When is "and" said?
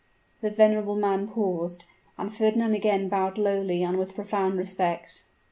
2.17-2.33, 3.83-3.99